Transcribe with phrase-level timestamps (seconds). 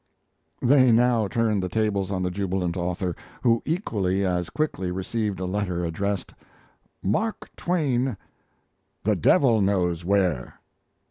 [0.63, 5.45] They now turned the tables on the jubilant author, who equally as quickly received a
[5.45, 6.33] letter addressed:
[7.03, 8.17] MARK TWAIN
[9.03, 10.55] THE DEVIL KNOWS WHERE.